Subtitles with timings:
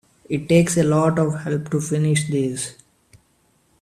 [0.27, 2.73] It takes a lot of help to finish these.